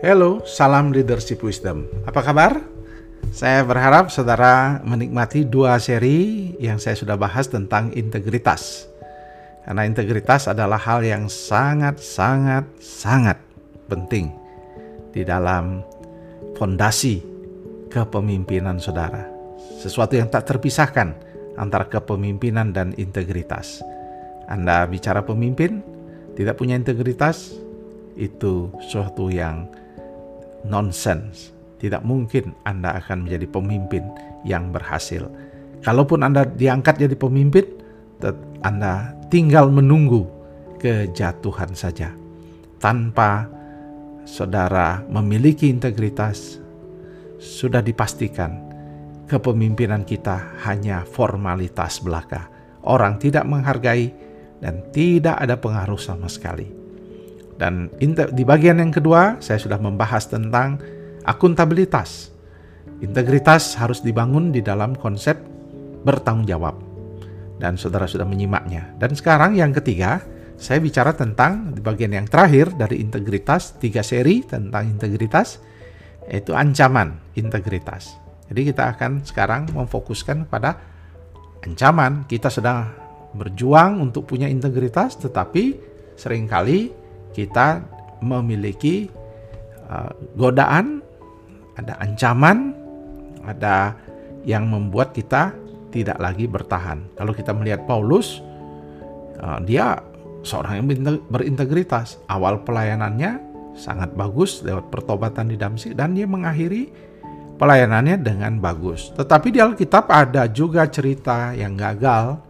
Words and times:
Halo, 0.00 0.40
salam 0.48 0.96
leadership 0.96 1.44
wisdom. 1.44 1.84
Apa 2.08 2.24
kabar? 2.24 2.56
Saya 3.36 3.60
berharap 3.68 4.08
saudara 4.08 4.80
menikmati 4.80 5.44
dua 5.44 5.76
seri 5.76 6.56
yang 6.56 6.80
saya 6.80 6.96
sudah 6.96 7.20
bahas 7.20 7.52
tentang 7.52 7.92
integritas. 7.92 8.88
Karena 9.60 9.84
integritas 9.84 10.48
adalah 10.48 10.80
hal 10.80 11.04
yang 11.04 11.28
sangat 11.28 12.00
sangat 12.00 12.64
sangat 12.80 13.36
penting 13.92 14.32
di 15.12 15.20
dalam 15.20 15.84
fondasi 16.56 17.20
kepemimpinan 17.92 18.80
saudara. 18.80 19.28
Sesuatu 19.84 20.16
yang 20.16 20.32
tak 20.32 20.48
terpisahkan 20.48 21.12
antara 21.60 21.84
kepemimpinan 21.84 22.72
dan 22.72 22.96
integritas. 22.96 23.84
Anda 24.48 24.88
bicara 24.88 25.20
pemimpin, 25.20 25.84
tidak 26.40 26.56
punya 26.56 26.72
integritas, 26.72 27.52
itu 28.16 28.72
suatu 28.80 29.28
yang 29.28 29.68
nonsense. 30.66 31.52
Tidak 31.80 32.04
mungkin 32.04 32.52
Anda 32.68 33.00
akan 33.00 33.24
menjadi 33.24 33.48
pemimpin 33.48 34.04
yang 34.44 34.68
berhasil. 34.68 35.24
Kalaupun 35.80 36.20
Anda 36.20 36.44
diangkat 36.44 37.00
jadi 37.00 37.16
pemimpin, 37.16 37.64
Anda 38.60 39.16
tinggal 39.32 39.72
menunggu 39.72 40.28
kejatuhan 40.76 41.72
saja. 41.72 42.12
Tanpa 42.76 43.48
saudara 44.28 45.00
memiliki 45.08 45.72
integritas, 45.72 46.60
sudah 47.40 47.80
dipastikan 47.80 48.60
kepemimpinan 49.24 50.04
kita 50.04 50.60
hanya 50.68 51.08
formalitas 51.08 52.04
belaka. 52.04 52.52
Orang 52.84 53.16
tidak 53.16 53.48
menghargai 53.48 54.12
dan 54.60 54.84
tidak 54.92 55.40
ada 55.40 55.56
pengaruh 55.56 56.00
sama 56.00 56.28
sekali. 56.28 56.79
Dan 57.60 57.92
di 58.32 58.40
bagian 58.48 58.80
yang 58.80 58.88
kedua, 58.88 59.36
saya 59.44 59.60
sudah 59.60 59.76
membahas 59.76 60.32
tentang 60.32 60.80
akuntabilitas. 61.28 62.32
Integritas 63.04 63.76
harus 63.76 64.00
dibangun 64.00 64.48
di 64.48 64.64
dalam 64.64 64.96
konsep 64.96 65.36
bertanggung 66.00 66.48
jawab. 66.48 66.80
Dan 67.60 67.76
saudara 67.76 68.08
sudah 68.08 68.24
menyimaknya. 68.24 68.96
Dan 68.96 69.12
sekarang 69.12 69.60
yang 69.60 69.76
ketiga, 69.76 70.24
saya 70.56 70.80
bicara 70.80 71.12
tentang 71.12 71.76
di 71.76 71.84
bagian 71.84 72.16
yang 72.16 72.24
terakhir 72.24 72.72
dari 72.72 73.04
integritas, 73.04 73.76
tiga 73.76 74.00
seri 74.00 74.40
tentang 74.40 74.96
integritas, 74.96 75.60
yaitu 76.32 76.56
ancaman 76.56 77.20
integritas. 77.36 78.16
Jadi 78.48 78.72
kita 78.72 78.96
akan 78.96 79.20
sekarang 79.20 79.68
memfokuskan 79.76 80.48
pada 80.48 80.80
ancaman. 81.60 82.24
Kita 82.24 82.48
sedang 82.48 82.88
berjuang 83.36 84.00
untuk 84.00 84.24
punya 84.24 84.48
integritas, 84.48 85.20
tetapi 85.20 85.76
sering 86.16 86.48
kali 86.48 86.99
kita 87.32 87.84
memiliki 88.20 89.08
uh, 89.88 90.12
godaan, 90.36 91.00
ada 91.78 91.96
ancaman, 92.02 92.76
ada 93.46 93.96
yang 94.44 94.68
membuat 94.68 95.16
kita 95.16 95.52
tidak 95.90 96.20
lagi 96.22 96.46
bertahan. 96.46 97.02
Kalau 97.18 97.32
kita 97.34 97.50
melihat 97.56 97.84
Paulus, 97.88 98.40
uh, 99.40 99.58
dia 99.64 99.98
seorang 100.46 100.84
yang 100.84 100.86
berintegritas. 101.28 102.20
Awal 102.28 102.64
pelayanannya 102.64 103.40
sangat 103.76 104.12
bagus 104.12 104.60
lewat 104.60 104.92
pertobatan 104.92 105.48
di 105.48 105.56
Damsik 105.56 105.96
dan 105.96 106.16
dia 106.16 106.26
mengakhiri 106.28 106.90
pelayanannya 107.60 108.16
dengan 108.20 108.56
bagus. 108.56 109.12
Tetapi 109.14 109.52
di 109.52 109.60
Alkitab 109.60 110.08
ada 110.08 110.48
juga 110.48 110.88
cerita 110.88 111.52
yang 111.52 111.76
gagal 111.76 112.40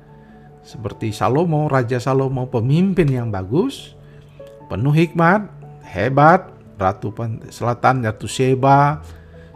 seperti 0.63 1.11
Salomo, 1.11 1.67
Raja 1.67 1.99
Salomo, 1.99 2.47
pemimpin 2.47 3.11
yang 3.11 3.29
bagus, 3.33 3.99
penuh 4.71 4.95
hikmat, 4.95 5.51
hebat, 5.83 6.55
Ratu 6.79 7.11
Selatan, 7.51 8.07
Ratu 8.07 8.31
Sheba, 8.31 9.03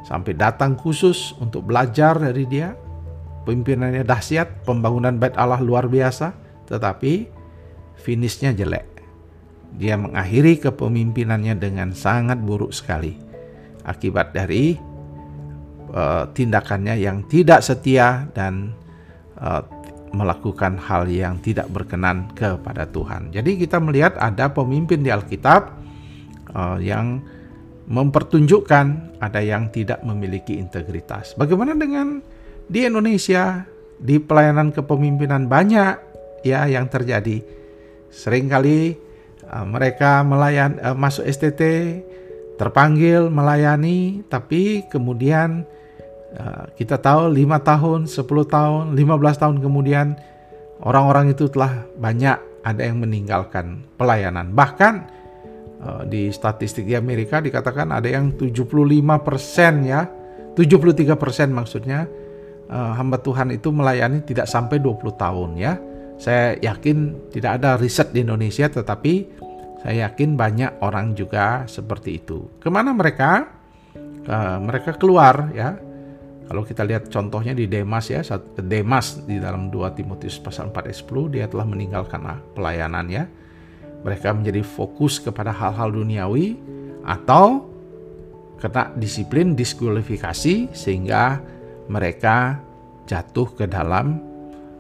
sampai 0.05 0.35
datang 0.35 0.75
khusus 0.75 1.33
untuk 1.39 1.71
belajar 1.71 2.19
dari 2.19 2.45
dia. 2.45 2.75
Pimpinannya 3.47 4.03
dahsyat, 4.03 4.67
pembangunan 4.67 5.17
bait 5.17 5.37
Allah 5.39 5.61
luar 5.61 5.87
biasa, 5.87 6.33
tetapi 6.67 7.29
finishnya 8.01 8.57
jelek. 8.57 9.05
Dia 9.75 10.01
mengakhiri 10.01 10.61
kepemimpinannya 10.65 11.55
dengan 11.61 11.93
sangat 11.93 12.41
buruk 12.41 12.73
sekali. 12.73 13.17
Akibat 13.85 14.33
dari 14.33 14.81
uh, 15.93 16.25
tindakannya 16.33 16.97
yang 16.97 17.29
tidak 17.29 17.61
setia 17.61 18.33
dan 18.33 18.73
uh, 19.37 19.61
melakukan 20.15 20.79
hal 20.79 21.11
yang 21.11 21.43
tidak 21.43 21.67
berkenan 21.69 22.31
kepada 22.33 22.87
Tuhan. 22.87 23.35
Jadi 23.35 23.59
kita 23.59 23.83
melihat 23.83 24.15
ada 24.23 24.49
pemimpin 24.55 25.03
di 25.03 25.11
Alkitab 25.11 25.75
uh, 26.55 26.79
yang 26.79 27.21
mempertunjukkan 27.85 29.19
ada 29.21 29.41
yang 29.45 29.69
tidak 29.69 30.01
memiliki 30.07 30.57
integritas. 30.57 31.37
Bagaimana 31.37 31.77
dengan 31.77 32.23
di 32.65 32.87
Indonesia 32.87 33.69
di 34.01 34.17
pelayanan 34.23 34.73
kepemimpinan 34.73 35.51
banyak 35.51 35.95
ya 36.47 36.65
yang 36.65 36.89
terjadi. 36.89 37.45
Seringkali 38.09 38.97
uh, 39.51 39.67
mereka 39.67 40.25
melayan 40.25 40.81
uh, 40.81 40.97
masuk 40.97 41.27
STT 41.29 41.63
terpanggil 42.55 43.27
melayani 43.29 44.23
tapi 44.31 44.87
kemudian 44.87 45.67
kita 46.75 46.99
tahu 46.99 47.31
lima 47.31 47.63
tahun, 47.63 48.11
10 48.11 48.27
tahun, 48.27 48.85
15 48.99 49.43
tahun 49.43 49.57
kemudian 49.63 50.19
orang-orang 50.83 51.31
itu 51.31 51.47
telah 51.47 51.87
banyak 51.95 52.39
ada 52.65 52.83
yang 52.83 52.99
meninggalkan 52.99 53.85
pelayanan. 53.95 54.51
Bahkan 54.51 54.95
eh, 55.85 56.03
di 56.09 56.23
statistik 56.33 56.89
di 56.89 56.97
Amerika 56.97 57.39
dikatakan 57.39 57.93
ada 57.93 58.09
yang 58.09 58.35
75% 58.35 59.85
ya, 59.85 60.09
73% 60.57 61.53
maksudnya 61.53 62.09
eh, 62.67 62.93
hamba 62.99 63.21
Tuhan 63.21 63.53
itu 63.55 63.71
melayani 63.71 64.25
tidak 64.25 64.49
sampai 64.49 64.81
20 64.81 65.15
tahun 65.15 65.51
ya. 65.61 65.77
Saya 66.15 66.57
yakin 66.59 67.31
tidak 67.35 67.61
ada 67.61 67.75
riset 67.75 68.15
di 68.15 68.23
Indonesia 68.23 68.71
tetapi 68.71 69.15
saya 69.83 70.09
yakin 70.09 70.39
banyak 70.39 70.81
orang 70.81 71.13
juga 71.13 71.69
seperti 71.69 72.23
itu. 72.23 72.49
Ke 72.59 72.73
mana 72.73 72.91
mereka? 72.97 73.51
Mereka 74.65 74.97
keluar 74.97 75.53
ya 75.53 75.77
kalau 76.45 76.61
kita 76.61 76.85
lihat 76.85 77.09
contohnya 77.09 77.57
di 77.57 77.65
Demas 77.65 78.13
ya, 78.13 78.21
Demas 78.61 79.25
di 79.25 79.41
dalam 79.41 79.73
2 79.73 79.97
Timotius 79.97 80.37
pasal 80.37 80.69
4 80.69 80.93
ayat 80.93 80.99
10 81.01 81.35
dia 81.35 81.45
telah 81.49 81.65
meninggalkan 81.65 82.21
pelayanannya. 82.53 83.25
Mereka 84.05 84.37
menjadi 84.37 84.61
fokus 84.61 85.17
kepada 85.17 85.49
hal-hal 85.49 85.89
duniawi 85.89 86.61
atau 87.09 87.65
kena 88.61 88.93
disiplin 89.01 89.57
diskualifikasi 89.57 90.77
sehingga 90.77 91.41
mereka 91.89 92.61
jatuh 93.09 93.49
ke 93.57 93.65
dalam 93.65 94.21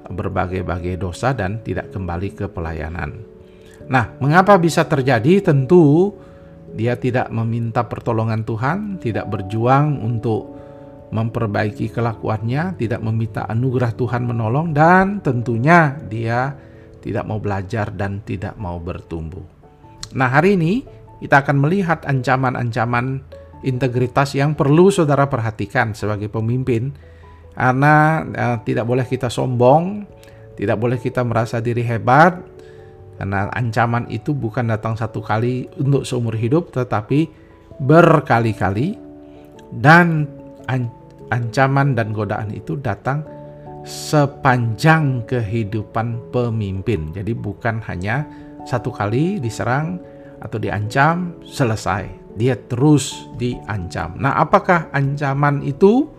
berbagai-bagai 0.05 1.01
dosa 1.01 1.33
dan 1.33 1.65
tidak 1.65 1.89
kembali 1.97 2.37
ke 2.37 2.45
pelayanan. 2.53 3.25
Nah, 3.89 4.17
mengapa 4.21 4.61
bisa 4.61 4.85
terjadi? 4.85 5.41
Tentu 5.41 6.13
dia 6.77 6.97
tidak 7.01 7.33
meminta 7.33 7.89
pertolongan 7.89 8.45
Tuhan, 8.45 9.01
tidak 9.01 9.33
berjuang 9.33 10.05
untuk 10.05 10.53
memperbaiki 11.15 11.95
kelakuannya, 11.95 12.75
tidak 12.75 12.99
meminta 12.99 13.47
anugerah 13.47 13.95
Tuhan 13.95 14.27
menolong, 14.27 14.75
dan 14.75 15.23
tentunya 15.23 15.95
dia 16.11 16.59
tidak 16.99 17.23
mau 17.31 17.39
belajar 17.39 17.95
dan 17.95 18.19
tidak 18.27 18.59
mau 18.59 18.83
bertumbuh. 18.83 19.47
Nah, 20.19 20.27
hari 20.27 20.59
ini 20.59 20.83
kita 21.23 21.47
akan 21.47 21.63
melihat 21.63 22.03
ancaman-ancaman 22.03 23.23
integritas 23.63 24.35
yang 24.35 24.59
perlu 24.59 24.91
saudara 24.91 25.31
perhatikan 25.31 25.95
sebagai 25.95 26.27
pemimpin, 26.27 26.91
karena 27.55 28.27
eh, 28.35 28.57
tidak 28.67 28.83
boleh 28.83 29.07
kita 29.07 29.31
sombong, 29.31 30.03
tidak 30.59 30.83
boleh 30.83 30.99
kita 30.99 31.23
merasa 31.23 31.63
diri 31.63 31.87
hebat, 31.87 32.43
karena 33.22 33.47
ancaman 33.55 34.10
itu 34.10 34.34
bukan 34.34 34.67
datang 34.67 34.99
satu 34.99 35.22
kali 35.22 35.71
untuk 35.78 36.03
seumur 36.03 36.34
hidup, 36.34 36.75
tetapi 36.75 37.31
berkali-kali 37.78 38.99
dan 39.78 40.27
ancaman 41.32 41.97
dan 41.97 42.12
godaan 42.12 42.53
itu 42.53 42.76
datang 42.80 43.24
sepanjang 43.84 45.28
kehidupan 45.28 46.32
pemimpin. 46.32 47.12
Jadi 47.12 47.36
bukan 47.36 47.84
hanya 47.84 48.24
satu 48.65 48.88
kali 48.88 49.38
diserang 49.38 50.00
atau 50.41 50.56
diancam 50.56 51.36
selesai. 51.44 52.09
Dia 52.34 52.59
terus 52.66 53.28
diancam. 53.38 54.18
Nah, 54.18 54.41
apakah 54.41 54.91
ancaman 54.91 55.62
itu? 55.62 56.10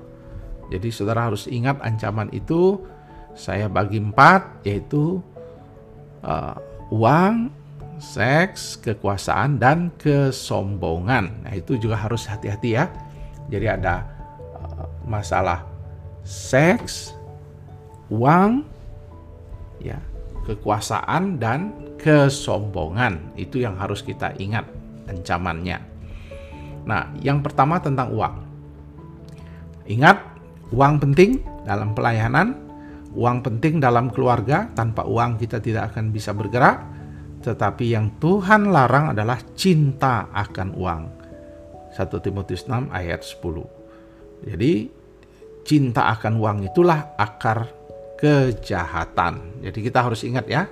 Jadi 0.71 0.89
saudara 0.89 1.29
harus 1.29 1.45
ingat 1.45 1.77
ancaman 1.83 2.31
itu 2.33 2.79
saya 3.35 3.67
bagi 3.67 3.99
empat 3.99 4.63
yaitu 4.65 5.19
uh, 6.23 6.55
uang, 6.89 7.51
seks, 7.99 8.79
kekuasaan 8.79 9.59
dan 9.59 9.91
kesombongan. 9.99 11.43
Nah, 11.43 11.53
itu 11.53 11.75
juga 11.75 11.99
harus 11.99 12.25
hati-hati 12.25 12.79
ya. 12.79 12.87
Jadi 13.51 13.67
ada 13.67 14.14
masalah 15.05 15.63
seks, 16.25 17.13
uang, 18.09 18.65
ya, 19.79 20.01
kekuasaan 20.49 21.37
dan 21.37 21.73
kesombongan. 22.01 23.33
Itu 23.37 23.61
yang 23.61 23.77
harus 23.77 24.01
kita 24.01 24.33
ingat 24.41 24.65
ancamannya. 25.05 25.79
Nah, 26.85 27.13
yang 27.21 27.41
pertama 27.41 27.81
tentang 27.81 28.13
uang. 28.13 28.35
Ingat, 29.85 30.17
uang 30.73 31.01
penting 31.01 31.41
dalam 31.65 31.93
pelayanan, 31.93 32.57
uang 33.13 33.41
penting 33.41 33.81
dalam 33.81 34.09
keluarga. 34.09 34.69
Tanpa 34.73 35.05
uang 35.05 35.37
kita 35.41 35.61
tidak 35.61 35.93
akan 35.93 36.13
bisa 36.13 36.33
bergerak. 36.33 36.81
Tetapi 37.45 37.93
yang 37.93 38.17
Tuhan 38.17 38.73
larang 38.73 39.13
adalah 39.13 39.37
cinta 39.53 40.29
akan 40.33 40.73
uang. 40.73 41.03
1 41.93 42.09
Timotius 42.25 42.65
6 42.65 42.89
ayat 42.89 43.21
10. 43.21 43.74
Jadi 44.43 44.91
cinta 45.63 46.11
akan 46.11 46.33
uang 46.37 46.57
itulah 46.67 47.15
akar 47.15 47.71
kejahatan. 48.19 49.63
Jadi 49.63 49.79
kita 49.79 50.03
harus 50.03 50.21
ingat 50.27 50.45
ya. 50.49 50.67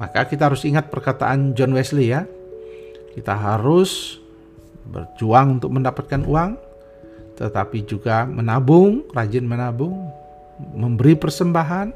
Maka 0.00 0.24
kita 0.24 0.48
harus 0.48 0.64
ingat 0.64 0.88
perkataan 0.88 1.52
John 1.52 1.76
Wesley 1.76 2.10
ya. 2.10 2.24
Kita 3.12 3.36
harus 3.36 4.18
berjuang 4.88 5.60
untuk 5.60 5.70
mendapatkan 5.70 6.24
uang, 6.24 6.56
tetapi 7.36 7.84
juga 7.84 8.24
menabung, 8.24 9.04
rajin 9.12 9.44
menabung, 9.44 10.10
memberi 10.72 11.12
persembahan, 11.14 11.92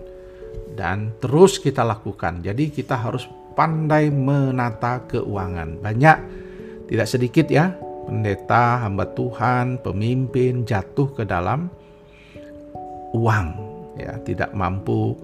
dan 0.77 1.17
terus 1.19 1.57
kita 1.57 1.83
lakukan. 1.83 2.45
Jadi 2.45 2.69
kita 2.69 3.01
harus 3.01 3.25
pandai 3.57 4.13
menata 4.13 5.01
keuangan. 5.09 5.81
Banyak, 5.81 6.19
tidak 6.93 7.09
sedikit 7.09 7.49
ya, 7.49 7.73
pendeta, 8.07 8.87
hamba 8.87 9.11
Tuhan, 9.13 9.83
pemimpin 9.83 10.63
jatuh 10.63 11.11
ke 11.13 11.27
dalam 11.27 11.69
uang, 13.13 13.49
ya 13.99 14.17
tidak 14.23 14.55
mampu 14.55 15.19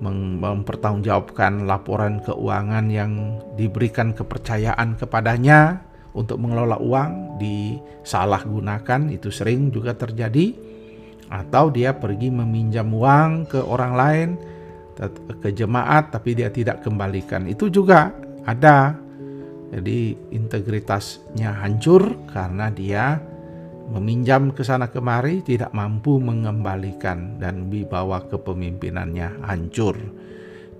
mempertanggungjawabkan 0.00 1.68
laporan 1.68 2.24
keuangan 2.24 2.88
yang 2.88 3.38
diberikan 3.60 4.16
kepercayaan 4.16 4.96
kepadanya 4.96 5.84
untuk 6.16 6.40
mengelola 6.40 6.80
uang 6.80 7.36
disalahgunakan 7.36 9.12
itu 9.12 9.28
sering 9.28 9.68
juga 9.68 9.92
terjadi 9.92 10.56
atau 11.32 11.72
dia 11.72 11.96
pergi 11.96 12.28
meminjam 12.28 12.88
uang 12.92 13.48
ke 13.48 13.60
orang 13.60 13.92
lain 13.96 14.28
ke 15.40 15.48
jemaat 15.52 16.12
tapi 16.12 16.36
dia 16.36 16.52
tidak 16.52 16.84
kembalikan. 16.84 17.48
Itu 17.48 17.72
juga 17.72 18.12
ada. 18.44 19.01
Jadi 19.72 20.12
integritasnya 20.36 21.64
hancur 21.64 22.28
karena 22.28 22.68
dia 22.68 23.16
meminjam 23.88 24.52
ke 24.52 24.60
sana 24.60 24.92
kemari 24.92 25.40
tidak 25.40 25.72
mampu 25.72 26.20
mengembalikan 26.20 27.40
dan 27.40 27.72
dibawa 27.72 28.28
kepemimpinannya 28.28 29.42
hancur. 29.48 29.96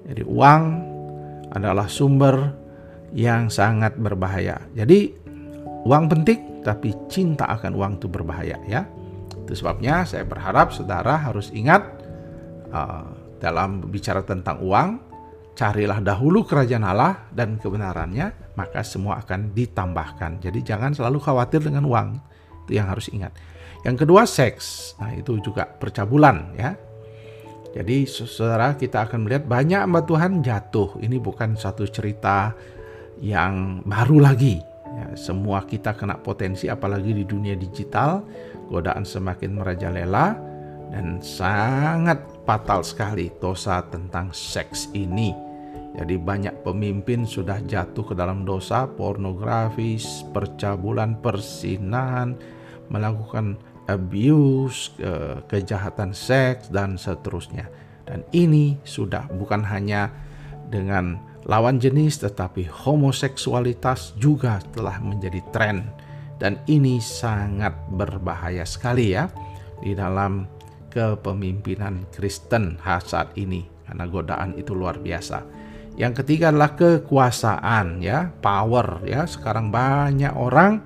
Jadi 0.05 0.23
uang 0.29 0.63
adalah 1.57 1.89
sumber 1.89 2.53
yang 3.17 3.49
sangat 3.49 3.97
berbahaya. 3.97 4.61
Jadi 4.77 5.13
uang 5.89 6.05
penting 6.13 6.41
tapi 6.61 6.95
cinta 7.09 7.49
akan 7.49 7.73
uang 7.73 7.93
itu 7.97 8.07
berbahaya 8.13 8.57
ya. 8.69 8.85
Itu 9.45 9.57
sebabnya 9.57 10.05
saya 10.05 10.29
berharap 10.29 10.71
saudara 10.71 11.17
harus 11.17 11.49
ingat 11.53 11.83
uh, 12.71 13.09
dalam 13.43 13.83
bicara 13.91 14.23
tentang 14.23 14.63
uang, 14.63 15.03
carilah 15.59 15.99
dahulu 15.99 16.47
kerajaan 16.47 16.87
Allah 16.87 17.27
dan 17.35 17.59
kebenarannya, 17.59 18.42
maka 18.55 18.85
semua 18.85 19.21
akan 19.25 19.57
ditambahkan. 19.57 20.45
Jadi 20.45 20.61
jangan 20.65 20.93
selalu 20.93 21.19
khawatir 21.23 21.65
dengan 21.65 21.89
uang. 21.89 22.09
Itu 22.67 22.77
yang 22.77 22.89
harus 22.93 23.09
ingat. 23.09 23.33
Yang 23.83 24.07
kedua 24.07 24.23
seks. 24.29 24.95
Nah, 25.03 25.13
itu 25.17 25.43
juga 25.43 25.67
percabulan 25.67 26.55
ya. 26.55 26.79
Jadi 27.73 28.05
saudara 28.05 28.77
kita 28.77 29.09
akan 29.09 29.25
melihat 29.25 29.49
banyak 29.49 29.81
hamba 29.81 30.05
Tuhan 30.05 30.45
jatuh. 30.45 31.01
Ini 31.01 31.17
bukan 31.17 31.57
satu 31.57 31.89
cerita 31.89 32.53
yang 33.19 33.81
baru 33.89 34.21
lagi. 34.21 34.61
Ya, 34.93 35.17
semua 35.17 35.65
kita 35.65 35.97
kena 35.97 36.21
potensi 36.21 36.69
apalagi 36.69 37.17
di 37.17 37.25
dunia 37.25 37.57
digital, 37.57 38.29
godaan 38.69 39.09
semakin 39.09 39.57
merajalela 39.57 40.37
dan 40.93 41.25
sangat 41.25 42.21
fatal 42.45 42.85
sekali 42.85 43.33
dosa 43.41 43.81
tentang 43.89 44.29
seks 44.37 44.93
ini. 44.93 45.33
Jadi 45.93 46.17
banyak 46.17 46.65
pemimpin 46.65 47.29
sudah 47.29 47.61
jatuh 47.69 48.13
ke 48.13 48.15
dalam 48.17 48.49
dosa 48.49 48.89
pornografi, 48.89 50.01
percabulan, 50.33 51.21
persinahan, 51.21 52.33
melakukan 52.89 53.61
abuse, 53.93 54.97
kejahatan 55.53 56.17
seks 56.17 56.73
dan 56.73 56.97
seterusnya. 56.97 57.69
Dan 58.09 58.25
ini 58.33 58.81
sudah 58.83 59.29
bukan 59.29 59.61
hanya 59.69 60.09
dengan 60.73 61.21
lawan 61.45 61.77
jenis 61.77 62.23
tetapi 62.25 62.65
homoseksualitas 62.71 64.17
juga 64.17 64.63
telah 64.73 64.97
menjadi 65.03 65.43
tren 65.53 65.91
dan 66.39 66.59
ini 66.67 66.99
sangat 66.99 67.75
berbahaya 67.95 68.67
sekali 68.67 69.15
ya 69.15 69.31
di 69.79 69.95
dalam 69.95 70.47
kepemimpinan 70.91 72.11
Kristen 72.11 72.79
saat 72.83 73.35
ini 73.39 73.63
karena 73.87 74.05
godaan 74.11 74.59
itu 74.59 74.75
luar 74.75 74.99
biasa. 74.99 75.62
Yang 75.93 76.25
ketiga 76.25 76.49
adalah 76.49 76.73
kekuasaan 76.73 78.01
ya, 78.01 78.33
power 78.41 79.05
ya. 79.05 79.29
Sekarang 79.29 79.69
banyak 79.69 80.33
orang 80.33 80.81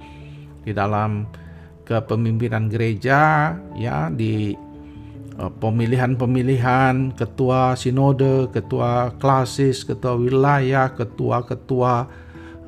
di 0.66 0.74
dalam 0.74 1.30
kepemimpinan 1.86 2.66
gereja 2.66 3.54
ya 3.78 4.10
di 4.10 4.50
eh, 5.38 5.52
pemilihan-pemilihan 5.62 7.14
ketua 7.14 7.78
sinode, 7.78 8.50
ketua 8.50 9.14
klasis, 9.22 9.86
ketua 9.86 10.18
wilayah, 10.18 10.90
ketua-ketua 10.90 11.94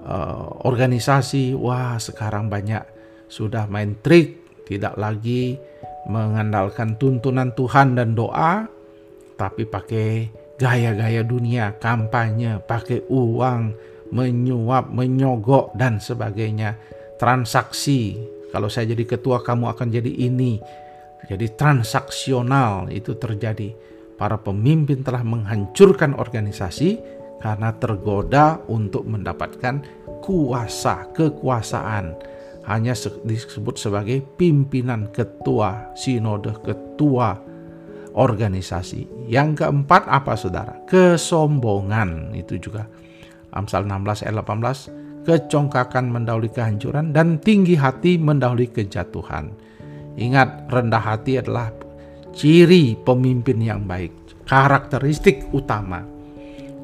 uh, 0.09 0.47
organisasi. 0.65 1.53
Wah, 1.59 1.99
sekarang 1.99 2.49
banyak 2.49 2.87
sudah 3.29 3.69
main 3.69 3.99
trik, 4.01 4.63
tidak 4.65 4.97
lagi 4.97 5.61
mengandalkan 6.09 6.97
tuntunan 6.97 7.53
Tuhan 7.53 7.93
dan 7.93 8.17
doa, 8.17 8.65
tapi 9.37 9.69
pakai 9.69 10.33
gaya-gaya 10.59 11.23
dunia, 11.23 11.79
kampanye, 11.79 12.59
pakai 12.59 13.07
uang, 13.07 13.73
menyuap, 14.11 14.91
menyogok, 14.91 15.73
dan 15.79 16.03
sebagainya. 16.03 16.75
Transaksi, 17.17 18.19
kalau 18.51 18.67
saya 18.67 18.93
jadi 18.93 19.05
ketua 19.07 19.41
kamu 19.41 19.71
akan 19.71 19.89
jadi 19.89 20.13
ini. 20.29 20.59
Jadi 21.31 21.47
transaksional 21.55 22.91
itu 22.91 23.15
terjadi. 23.15 23.75
Para 24.19 24.35
pemimpin 24.35 25.07
telah 25.07 25.23
menghancurkan 25.23 26.19
organisasi 26.19 26.99
karena 27.39 27.71
tergoda 27.79 28.59
untuk 28.67 29.07
mendapatkan 29.07 29.79
kuasa, 30.19 31.07
kekuasaan 31.15 32.19
hanya 32.69 32.93
disebut 33.25 33.81
sebagai 33.81 34.21
pimpinan 34.37 35.09
ketua 35.09 35.95
sinode, 35.97 36.53
ketua 36.61 37.41
organisasi. 38.19 39.31
Yang 39.31 39.63
keempat 39.63 40.11
apa 40.11 40.35
saudara? 40.35 40.83
Kesombongan 40.91 42.35
itu 42.35 42.59
juga. 42.59 42.91
Amsal 43.55 43.87
16 43.87 44.27
ayat 44.27 44.37
18, 44.45 45.25
kecongkakan 45.25 46.11
mendahului 46.13 46.53
kehancuran 46.53 47.15
dan 47.15 47.41
tinggi 47.41 47.79
hati 47.79 48.21
mendahului 48.21 48.69
kejatuhan. 48.69 49.55
Ingat, 50.19 50.69
rendah 50.69 51.01
hati 51.01 51.39
adalah 51.39 51.71
ciri 52.35 52.99
pemimpin 53.07 53.63
yang 53.63 53.87
baik, 53.87 54.13
karakteristik 54.45 55.49
utama. 55.55 56.03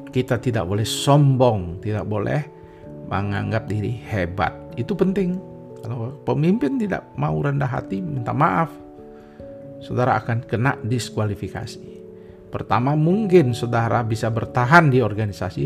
Kita 0.09 0.39
tidak 0.39 0.65
boleh 0.65 0.87
sombong, 0.87 1.83
tidak 1.83 2.07
boleh 2.07 2.41
menganggap 3.11 3.67
diri 3.67 3.91
hebat. 4.07 4.55
Itu 4.79 4.95
penting 4.95 5.37
kalau 5.83 6.15
pemimpin 6.23 6.81
tidak 6.81 7.05
mau 7.19 7.35
rendah 7.43 7.67
hati, 7.67 8.01
minta 8.01 8.33
maaf, 8.33 8.71
saudara 9.79 10.19
akan 10.19 10.45
kena 10.45 10.77
diskualifikasi. 10.83 11.95
Pertama, 12.51 12.95
mungkin 12.95 13.51
saudara 13.51 13.99
bisa 14.05 14.31
bertahan 14.31 14.87
di 14.87 15.03
organisasi, 15.03 15.65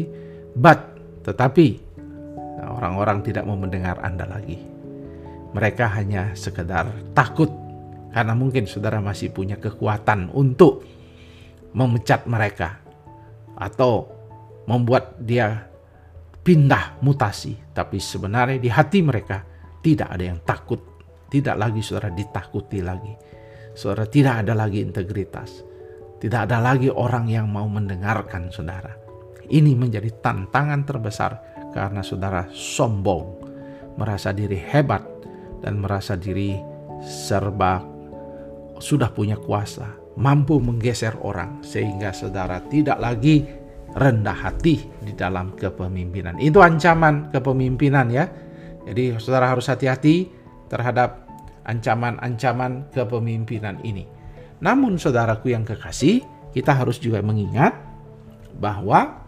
but 0.58 0.80
tetapi 1.22 1.78
orang-orang 2.66 3.22
tidak 3.22 3.46
mau 3.46 3.60
mendengar 3.60 4.02
Anda 4.02 4.26
lagi. 4.26 4.58
Mereka 5.50 5.86
hanya 5.98 6.34
sekedar 6.38 6.90
takut 7.14 7.50
karena 8.10 8.34
mungkin 8.34 8.66
saudara 8.66 9.02
masih 9.02 9.30
punya 9.30 9.58
kekuatan 9.58 10.34
untuk 10.34 10.86
memecat 11.74 12.26
mereka 12.26 12.82
atau 13.54 14.10
membuat 14.66 15.18
dia 15.22 15.70
pindah 16.42 17.02
mutasi, 17.06 17.58
tapi 17.74 18.02
sebenarnya 18.02 18.58
di 18.58 18.70
hati 18.70 19.00
mereka 19.06 19.46
tidak 19.86 20.10
ada 20.10 20.24
yang 20.24 20.40
takut. 20.42 20.82
Tidak 21.30 21.54
lagi 21.54 21.86
saudara 21.86 22.10
ditakuti 22.10 22.82
lagi. 22.82 23.14
Saudara 23.80 24.04
tidak 24.12 24.44
ada 24.44 24.52
lagi 24.52 24.84
integritas. 24.84 25.64
Tidak 26.20 26.40
ada 26.44 26.60
lagi 26.60 26.92
orang 26.92 27.32
yang 27.32 27.48
mau 27.48 27.64
mendengarkan 27.72 28.52
saudara. 28.52 28.92
Ini 29.48 29.72
menjadi 29.72 30.12
tantangan 30.20 30.84
terbesar 30.84 31.32
karena 31.72 32.04
saudara 32.04 32.44
sombong, 32.52 33.40
merasa 33.96 34.36
diri 34.36 34.60
hebat 34.60 35.00
dan 35.64 35.80
merasa 35.80 36.20
diri 36.20 36.60
serba 37.00 37.80
sudah 38.84 39.16
punya 39.16 39.40
kuasa, 39.40 39.96
mampu 40.20 40.60
menggeser 40.60 41.16
orang 41.24 41.64
sehingga 41.64 42.12
saudara 42.12 42.60
tidak 42.68 43.00
lagi 43.00 43.48
rendah 43.96 44.36
hati 44.36 44.84
di 45.08 45.16
dalam 45.16 45.56
kepemimpinan. 45.56 46.36
Itu 46.36 46.60
ancaman 46.60 47.32
kepemimpinan 47.32 48.12
ya 48.12 48.28
jadi 48.90 49.22
saudara 49.22 49.54
harus 49.54 49.70
hati-hati 49.70 50.34
terhadap 50.66 51.29
ancaman-ancaman 51.70 52.90
kepemimpinan 52.90 53.78
ini. 53.86 54.10
Namun 54.60 54.98
saudaraku 54.98 55.54
yang 55.54 55.62
kekasih, 55.62 56.26
kita 56.52 56.74
harus 56.74 56.98
juga 56.98 57.22
mengingat 57.22 57.78
bahwa 58.58 59.22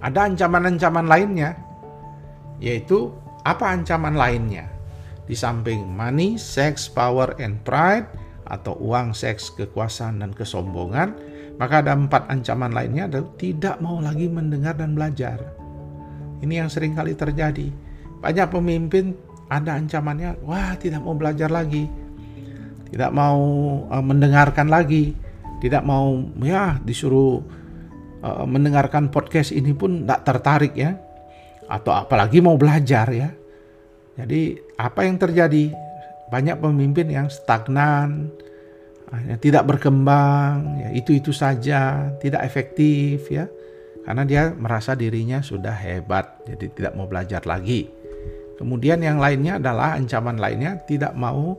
ada 0.00 0.30
ancaman-ancaman 0.30 1.10
lainnya, 1.10 1.58
yaitu 2.62 3.10
apa 3.42 3.74
ancaman 3.74 4.14
lainnya? 4.14 4.70
Di 5.26 5.34
samping 5.34 5.84
money, 5.84 6.38
sex, 6.38 6.86
power, 6.86 7.34
and 7.42 7.60
pride, 7.66 8.06
atau 8.48 8.76
uang, 8.76 9.16
seks, 9.16 9.52
kekuasaan, 9.56 10.20
dan 10.20 10.32
kesombongan, 10.36 11.16
maka 11.56 11.80
ada 11.80 11.96
empat 11.96 12.28
ancaman 12.28 12.72
lainnya 12.72 13.08
adalah 13.08 13.28
tidak 13.40 13.76
mau 13.80 14.00
lagi 14.00 14.28
mendengar 14.28 14.76
dan 14.76 14.92
belajar. 14.92 15.40
Ini 16.44 16.64
yang 16.64 16.68
sering 16.68 16.92
kali 16.92 17.16
terjadi. 17.16 17.72
Banyak 18.20 18.48
pemimpin 18.52 19.16
ada 19.48 19.76
ancamannya, 19.76 20.40
wah 20.44 20.76
tidak 20.80 21.04
mau 21.04 21.16
belajar 21.16 21.52
lagi, 21.52 21.88
tidak 22.88 23.10
mau 23.12 23.38
uh, 23.88 24.04
mendengarkan 24.04 24.68
lagi, 24.68 25.12
tidak 25.60 25.84
mau 25.84 26.20
ya 26.40 26.80
disuruh 26.82 27.44
uh, 28.24 28.44
mendengarkan 28.48 29.12
podcast 29.12 29.52
ini 29.52 29.76
pun 29.76 30.04
tidak 30.04 30.24
tertarik 30.24 30.74
ya, 30.76 30.96
atau 31.68 31.92
apalagi 31.92 32.40
mau 32.40 32.56
belajar 32.56 33.08
ya. 33.12 33.30
Jadi 34.14 34.56
apa 34.78 35.04
yang 35.04 35.18
terjadi? 35.18 35.74
Banyak 36.30 36.58
pemimpin 36.58 37.10
yang 37.10 37.28
stagnan, 37.28 38.32
tidak 39.38 39.68
berkembang, 39.68 40.82
ya 40.82 40.88
itu 40.96 41.14
itu 41.14 41.30
saja, 41.30 42.10
tidak 42.18 42.42
efektif 42.42 43.28
ya 43.28 43.46
karena 44.04 44.22
dia 44.28 44.42
merasa 44.52 44.92
dirinya 44.92 45.40
sudah 45.40 45.72
hebat, 45.72 46.44
jadi 46.44 46.66
tidak 46.76 46.92
mau 46.92 47.08
belajar 47.08 47.40
lagi. 47.48 47.88
Kemudian 48.54 49.02
yang 49.02 49.18
lainnya 49.18 49.58
adalah 49.58 49.98
ancaman 49.98 50.38
lainnya 50.38 50.78
tidak 50.86 51.12
mau 51.18 51.58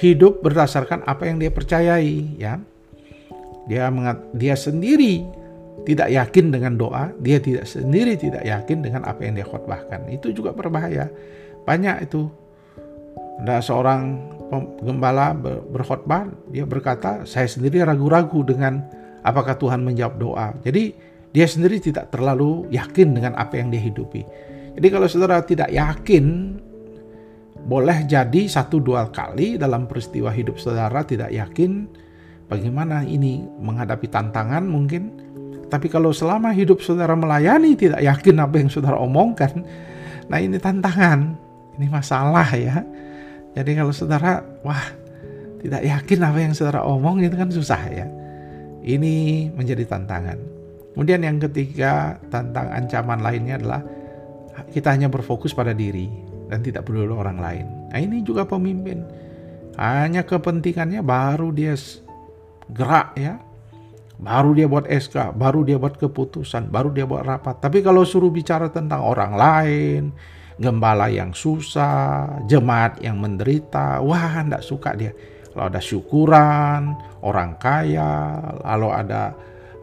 hidup 0.00 0.40
berdasarkan 0.40 1.04
apa 1.04 1.28
yang 1.28 1.36
dia 1.36 1.52
percayai, 1.52 2.40
ya. 2.40 2.56
Dia 3.68 3.92
mengat, 3.92 4.24
dia 4.32 4.56
sendiri 4.56 5.22
tidak 5.84 6.08
yakin 6.12 6.52
dengan 6.52 6.76
doa, 6.80 7.12
dia 7.20 7.38
tidak 7.40 7.68
sendiri 7.68 8.16
tidak 8.16 8.44
yakin 8.44 8.80
dengan 8.80 9.04
apa 9.04 9.20
yang 9.24 9.36
dia 9.36 9.46
khotbahkan. 9.46 10.08
Itu 10.08 10.32
juga 10.32 10.56
berbahaya. 10.56 11.08
Banyak 11.64 12.08
itu. 12.08 12.28
Ada 13.40 13.64
seorang 13.64 14.00
gembala 14.84 15.32
berkhotbah, 15.72 16.28
dia 16.52 16.68
berkata, 16.68 17.24
"Saya 17.24 17.48
sendiri 17.48 17.80
ragu-ragu 17.80 18.44
dengan 18.44 18.84
apakah 19.24 19.56
Tuhan 19.56 19.80
menjawab 19.80 20.14
doa." 20.20 20.48
Jadi 20.60 20.92
dia 21.32 21.46
sendiri 21.48 21.80
tidak 21.80 22.12
terlalu 22.12 22.68
yakin 22.68 23.16
dengan 23.16 23.32
apa 23.38 23.56
yang 23.56 23.72
dia 23.72 23.80
hidupi. 23.80 24.26
Jadi 24.78 24.86
kalau 24.90 25.06
saudara 25.10 25.42
tidak 25.42 25.70
yakin, 25.72 26.56
boleh 27.60 28.08
jadi 28.08 28.48
satu 28.48 28.80
dua 28.80 29.12
kali 29.12 29.60
dalam 29.60 29.84
peristiwa 29.84 30.32
hidup 30.32 30.56
saudara 30.56 31.04
tidak 31.04 31.28
yakin 31.28 31.84
bagaimana 32.48 33.04
ini 33.04 33.44
menghadapi 33.60 34.08
tantangan 34.08 34.64
mungkin. 34.64 35.28
Tapi 35.70 35.86
kalau 35.86 36.10
selama 36.10 36.50
hidup 36.50 36.82
saudara 36.82 37.14
melayani 37.14 37.78
tidak 37.78 38.02
yakin 38.02 38.42
apa 38.42 38.58
yang 38.58 38.66
saudara 38.72 38.98
omongkan, 38.98 39.62
nah 40.26 40.42
ini 40.42 40.58
tantangan, 40.58 41.38
ini 41.78 41.86
masalah 41.86 42.48
ya. 42.58 42.82
Jadi 43.54 43.78
kalau 43.78 43.94
saudara, 43.94 44.42
wah 44.66 44.82
tidak 45.62 45.86
yakin 45.86 46.18
apa 46.26 46.38
yang 46.42 46.52
saudara 46.58 46.82
omong 46.82 47.22
itu 47.22 47.38
kan 47.38 47.54
susah 47.54 47.82
ya. 47.86 48.06
Ini 48.82 49.46
menjadi 49.54 49.86
tantangan. 49.86 50.38
Kemudian 50.96 51.22
yang 51.22 51.38
ketiga 51.38 52.18
tentang 52.34 52.66
ancaman 52.74 53.22
lainnya 53.22 53.62
adalah 53.62 53.82
kita 54.70 54.94
hanya 54.94 55.10
berfokus 55.10 55.52
pada 55.52 55.74
diri 55.74 56.06
dan 56.50 56.62
tidak 56.62 56.86
peduli 56.86 57.10
orang 57.10 57.38
lain. 57.38 57.66
Nah 57.90 57.98
ini 57.98 58.22
juga 58.22 58.46
pemimpin. 58.46 59.02
Hanya 59.78 60.26
kepentingannya 60.26 61.02
baru 61.02 61.50
dia 61.54 61.74
gerak 62.70 63.14
ya. 63.18 63.38
Baru 64.20 64.52
dia 64.52 64.68
buat 64.68 64.84
SK, 64.84 65.32
baru 65.32 65.64
dia 65.64 65.80
buat 65.80 65.96
keputusan, 65.96 66.68
baru 66.68 66.92
dia 66.92 67.08
buat 67.08 67.24
rapat. 67.24 67.56
Tapi 67.56 67.80
kalau 67.80 68.04
suruh 68.04 68.28
bicara 68.28 68.68
tentang 68.68 69.00
orang 69.00 69.32
lain, 69.32 70.12
gembala 70.60 71.08
yang 71.08 71.32
susah, 71.32 72.44
jemaat 72.44 73.00
yang 73.00 73.16
menderita, 73.16 74.04
wah 74.04 74.44
enggak 74.44 74.60
suka 74.60 74.92
dia. 74.92 75.16
Kalau 75.56 75.72
ada 75.72 75.80
syukuran, 75.80 77.00
orang 77.24 77.56
kaya, 77.56 78.36
lalu 78.60 78.88
ada 78.92 79.32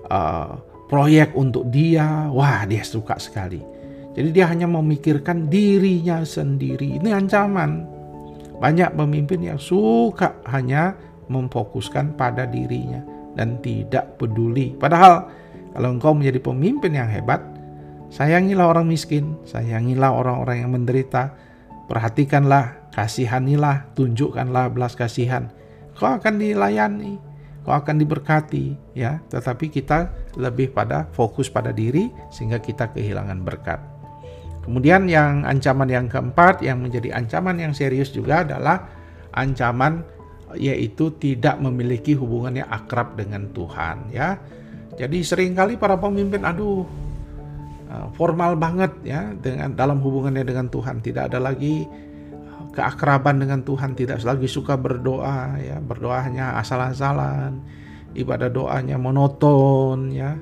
uh, 0.05 0.53
proyek 0.85 1.33
untuk 1.33 1.73
dia, 1.73 2.29
wah 2.29 2.61
dia 2.69 2.85
suka 2.85 3.17
sekali. 3.17 3.76
Jadi 4.17 4.33
dia 4.33 4.49
hanya 4.49 4.65
memikirkan 4.65 5.45
dirinya 5.45 6.25
sendiri. 6.25 6.97
Ini 6.97 7.13
ancaman. 7.13 7.85
Banyak 8.57 8.97
pemimpin 8.97 9.45
yang 9.45 9.61
suka 9.61 10.41
hanya 10.49 10.97
memfokuskan 11.29 12.17
pada 12.17 12.49
dirinya 12.49 13.05
dan 13.37 13.61
tidak 13.61 14.17
peduli. 14.17 14.73
Padahal 14.73 15.29
kalau 15.69 15.93
engkau 15.93 16.17
menjadi 16.17 16.41
pemimpin 16.41 16.97
yang 16.97 17.05
hebat, 17.05 17.45
sayangilah 18.09 18.73
orang 18.73 18.89
miskin, 18.89 19.37
sayangilah 19.45 20.09
orang-orang 20.09 20.65
yang 20.65 20.73
menderita, 20.73 21.37
perhatikanlah, 21.85 22.89
kasihanilah, 22.97 23.93
tunjukkanlah 23.93 24.73
belas 24.73 24.97
kasihan. 24.97 25.53
Kau 25.93 26.17
akan 26.17 26.41
dilayani 26.41 27.21
kau 27.67 27.75
akan 27.75 27.99
diberkati 27.99 28.95
ya 28.95 29.19
tetapi 29.27 29.67
kita 29.67 30.07
lebih 30.39 30.71
pada 30.71 31.11
fokus 31.11 31.51
pada 31.51 31.75
diri 31.75 32.07
sehingga 32.31 32.63
kita 32.63 32.95
kehilangan 32.95 33.43
berkat 33.43 33.96
kemudian 34.67 35.07
yang 35.07 35.47
ancaman 35.47 35.87
yang 35.87 36.05
keempat 36.11 36.59
yang 36.59 36.83
menjadi 36.83 37.15
ancaman 37.15 37.55
yang 37.57 37.71
serius 37.71 38.11
juga 38.11 38.43
adalah 38.43 38.91
ancaman 39.31 40.03
yaitu 40.59 41.15
tidak 41.19 41.59
memiliki 41.63 42.15
hubungan 42.15 42.63
yang 42.63 42.69
akrab 42.69 43.15
dengan 43.15 43.47
Tuhan 43.55 44.11
ya. 44.11 44.35
Jadi 44.97 45.21
sering 45.23 45.55
kali 45.55 45.79
para 45.79 45.95
pemimpin 45.95 46.43
aduh 46.43 46.83
eh, 47.87 48.07
formal 48.19 48.59
banget 48.59 48.91
ya 49.07 49.31
dengan 49.39 49.71
dalam 49.73 50.03
hubungannya 50.03 50.43
dengan 50.43 50.67
Tuhan. 50.67 50.99
Tidak 50.99 51.31
ada 51.31 51.39
lagi 51.39 51.87
keakraban 52.77 53.41
dengan 53.41 53.65
Tuhan, 53.65 53.97
tidak 53.97 54.21
lagi 54.21 54.45
suka 54.45 54.77
berdoa 54.77 55.57
ya, 55.57 55.81
berdoa 55.81 56.21
hanya 56.21 56.61
asal-asalan, 56.61 57.57
ibadah 58.13 58.53
doanya 58.53 59.01
monoton 59.01 60.13
ya, 60.13 60.37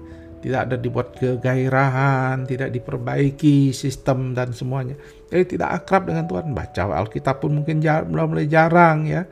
tidak 0.45 0.61
ada 0.69 0.77
dibuat 0.77 1.17
kegairahan, 1.17 2.45
tidak 2.45 2.69
diperbaiki 2.69 3.73
sistem 3.73 4.37
dan 4.37 4.53
semuanya. 4.53 4.93
Jadi 5.25 5.57
tidak 5.57 5.81
akrab 5.81 6.05
dengan 6.05 6.29
Tuhan. 6.29 6.53
Baca 6.53 7.01
Alkitab 7.01 7.41
pun 7.41 7.57
mungkin 7.57 7.81
mulai 8.05 8.45
jarang 8.45 9.09
ya, 9.09 9.25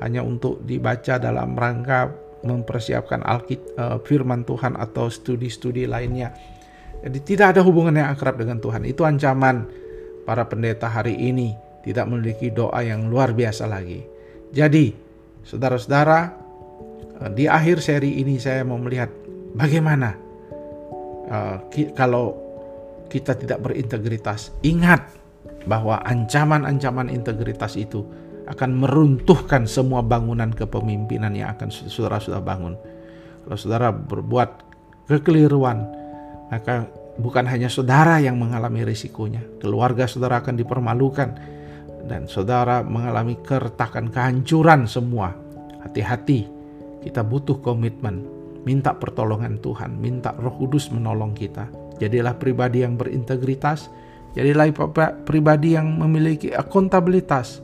hanya 0.00 0.24
untuk 0.24 0.64
dibaca 0.64 1.20
dalam 1.20 1.52
rangka 1.52 2.08
mempersiapkan 2.48 3.20
Alkitab 3.20 3.76
uh, 3.76 3.98
firman 4.08 4.48
Tuhan 4.48 4.80
atau 4.80 5.12
studi-studi 5.12 5.84
lainnya. 5.84 6.32
Jadi 7.04 7.20
tidak 7.20 7.52
ada 7.52 7.60
hubungan 7.60 8.00
yang 8.00 8.08
akrab 8.08 8.40
dengan 8.40 8.56
Tuhan. 8.56 8.88
Itu 8.88 9.04
ancaman 9.04 9.68
para 10.24 10.48
pendeta 10.48 10.88
hari 10.88 11.12
ini 11.12 11.52
tidak 11.84 12.08
memiliki 12.08 12.48
doa 12.48 12.80
yang 12.80 13.12
luar 13.12 13.36
biasa 13.36 13.68
lagi. 13.68 14.00
Jadi, 14.48 14.96
saudara-saudara, 15.44 16.32
eh, 17.20 17.30
di 17.36 17.44
akhir 17.44 17.84
seri 17.84 18.16
ini 18.24 18.40
saya 18.40 18.64
mau 18.64 18.80
melihat 18.80 19.12
bagaimana 19.52 20.23
uh, 21.28 21.56
ki 21.70 21.92
kalau 21.96 22.36
kita 23.08 23.36
tidak 23.38 23.62
berintegritas. 23.62 24.50
Ingat 24.64 25.06
bahwa 25.64 26.00
ancaman-ancaman 26.04 27.08
integritas 27.12 27.76
itu 27.78 28.04
akan 28.44 28.84
meruntuhkan 28.84 29.64
semua 29.64 30.04
bangunan 30.04 30.52
kepemimpinan 30.52 31.32
yang 31.32 31.56
akan 31.56 31.72
saudara 31.72 32.20
sudah 32.20 32.44
bangun. 32.44 32.76
Kalau 33.44 33.56
saudara 33.56 33.88
berbuat 33.92 34.50
kekeliruan, 35.08 35.84
maka 36.52 36.88
bukan 37.16 37.48
hanya 37.48 37.72
saudara 37.72 38.20
yang 38.20 38.36
mengalami 38.36 38.84
risikonya, 38.84 39.40
keluarga 39.60 40.04
saudara 40.04 40.44
akan 40.44 40.60
dipermalukan, 40.60 41.28
dan 42.04 42.28
saudara 42.28 42.84
mengalami 42.84 43.40
keretakan, 43.40 44.12
kehancuran 44.12 44.84
semua. 44.84 45.32
Hati-hati, 45.84 46.48
kita 47.04 47.24
butuh 47.24 47.60
komitmen, 47.60 48.24
minta 48.64 48.96
pertolongan 48.96 49.60
Tuhan, 49.60 50.00
minta 50.00 50.32
Roh 50.36 50.56
Kudus 50.56 50.88
menolong 50.90 51.36
kita. 51.36 51.68
Jadilah 52.02 52.36
pribadi 52.40 52.82
yang 52.82 52.98
berintegritas, 52.98 53.92
jadilah 54.34 54.66
pribadi 55.22 55.78
yang 55.78 56.00
memiliki 56.00 56.50
akuntabilitas, 56.50 57.62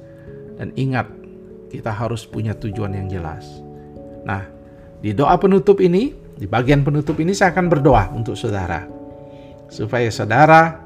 dan 0.61 0.71
ingat, 0.77 1.09
kita 1.73 1.91
harus 1.91 2.29
punya 2.29 2.53
tujuan 2.53 2.93
yang 2.95 3.09
jelas. 3.09 3.49
Nah, 4.29 4.45
di 5.01 5.17
doa 5.17 5.35
penutup 5.41 5.81
ini, 5.81 6.13
di 6.37 6.45
bagian 6.45 6.85
penutup 6.85 7.17
ini 7.17 7.33
saya 7.33 7.57
akan 7.57 7.67
berdoa 7.73 8.13
untuk 8.13 8.37
saudara. 8.37 8.85
Supaya 9.73 10.13
saudara 10.13 10.77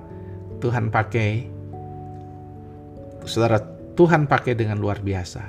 Tuhan 0.63 0.95
pakai 0.95 1.51
saudara 3.27 3.59
Tuhan 3.99 4.31
pakai 4.31 4.55
dengan 4.55 4.79
luar 4.79 5.03
biasa. 5.03 5.43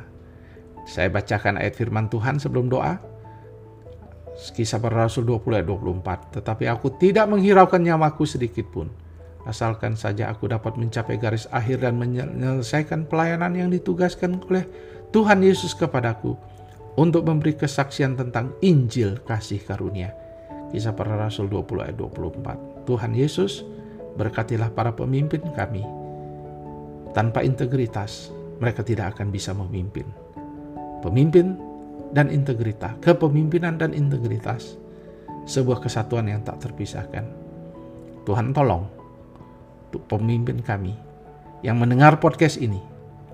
Saya 0.85 1.09
bacakan 1.09 1.57
ayat 1.57 1.73
firman 1.73 2.09
Tuhan 2.09 2.37
sebelum 2.37 2.69
doa. 2.69 2.97
Kisah 4.35 4.83
para 4.83 5.07
Rasul 5.07 5.23
20 5.23 5.63
ayat 5.63 5.67
24. 5.67 6.35
Tetapi 6.39 6.67
aku 6.67 6.91
tidak 6.99 7.31
menghiraukan 7.31 7.79
nyamaku 7.79 8.27
sedikit 8.27 8.67
pun. 8.67 8.91
Asalkan 9.47 9.95
saja 9.95 10.27
aku 10.27 10.51
dapat 10.51 10.75
mencapai 10.75 11.15
garis 11.21 11.45
akhir 11.53 11.85
dan 11.85 11.95
menyelesaikan 12.01 13.07
pelayanan 13.07 13.53
yang 13.53 13.69
ditugaskan 13.71 14.41
oleh 14.41 14.65
Tuhan 15.13 15.39
Yesus 15.45 15.77
kepadaku 15.77 16.35
untuk 16.97 17.23
memberi 17.23 17.55
kesaksian 17.55 18.17
tentang 18.19 18.51
Injil 18.59 19.21
kasih 19.23 19.61
karunia. 19.63 20.11
Kisah 20.73 20.91
para 20.91 21.15
Rasul 21.15 21.47
20 21.47 21.85
ayat 21.87 21.95
24. 21.95 22.89
Tuhan 22.89 23.11
Yesus 23.15 23.63
berkatilah 24.19 24.73
para 24.73 24.91
pemimpin 24.91 25.45
kami. 25.53 25.85
Tanpa 27.15 27.45
integritas, 27.45 28.33
mereka 28.59 28.83
tidak 28.83 29.15
akan 29.15 29.31
bisa 29.31 29.55
memimpin. 29.55 30.03
Pemimpin 30.99 31.55
dan 32.15 32.31
integritas, 32.31 32.95
kepemimpinan 33.03 33.75
dan 33.75 33.91
integritas, 33.91 34.79
sebuah 35.45 35.83
kesatuan 35.83 36.31
yang 36.31 36.41
tak 36.41 36.63
terpisahkan. 36.63 37.27
Tuhan 38.25 38.55
tolong 38.55 38.87
untuk 39.91 40.07
pemimpin 40.09 40.63
kami 40.63 40.95
yang 41.61 41.77
mendengar 41.77 42.17
podcast 42.17 42.57
ini, 42.57 42.79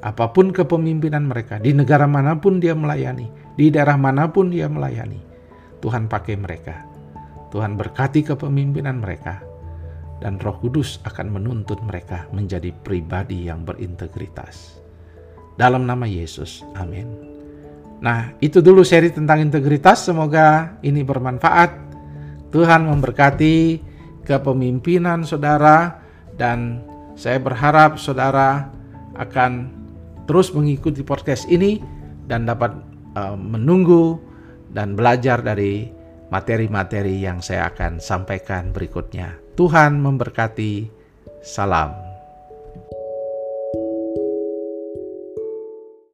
apa 0.01 0.30
pun 0.34 0.50
kepemimpinan 0.50 1.30
mereka, 1.30 1.62
di 1.62 1.72
negara 1.72 2.10
mana 2.10 2.38
pun 2.38 2.58
dia 2.58 2.74
melayani, 2.74 3.30
di 3.56 3.70
daerah 3.70 3.96
mana 3.96 4.27
pun 4.30 4.50
dia 4.50 4.65
melayani, 4.65 5.22
Tuhan 5.80 6.10
pakai 6.10 6.36
mereka. 6.38 6.86
Tuhan 7.51 7.75
berkati 7.75 8.24
kepemimpinan 8.24 9.03
mereka, 9.03 9.44
dan 10.24 10.39
Roh 10.39 10.56
Kudus 10.62 11.03
akan 11.03 11.36
menuntut 11.36 11.84
mereka 11.84 12.30
menjadi 12.32 12.72
pribadi 12.72 13.50
yang 13.51 13.68
berintegritas. 13.68 14.80
Dalam 15.60 15.84
nama 15.84 16.08
Yesus, 16.08 16.63
amin. 16.80 17.31
Nah, 18.01 18.34
itu 18.41 18.60
dulu 18.65 18.81
seri 18.81 19.13
tentang 19.13 19.46
integritas. 19.46 20.10
Semoga 20.10 20.77
ini 20.81 21.05
bermanfaat. 21.05 21.93
Tuhan 22.50 22.89
memberkati 22.89 23.79
kepemimpinan 24.25 25.24
saudara 25.24 26.01
dan 26.36 26.84
saya 27.15 27.38
berharap 27.39 28.01
saudara 28.01 28.74
akan 29.15 29.70
terus 30.25 30.51
mengikuti 30.51 31.05
podcast 31.05 31.48
ini 31.48 31.79
dan 32.25 32.50
dapat 32.50 32.74
uh, 33.15 33.38
menunggu 33.38 34.20
dan 34.74 34.98
belajar 34.98 35.39
dari 35.39 35.88
materi-materi 36.31 37.22
yang 37.22 37.43
saya 37.43 37.70
akan 37.70 38.01
sampaikan 38.01 38.74
berikutnya. 38.74 39.38
Tuhan 39.55 40.00
memberkati. 40.01 41.00
Salam. 41.41 42.11